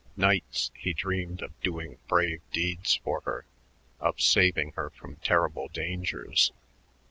[0.17, 3.45] Nights, he dreamed of doing brave deeds for her,
[3.99, 6.51] of saving her from terrible dangers.